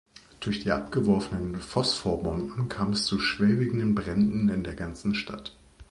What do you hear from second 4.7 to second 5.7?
ganzen Stadt.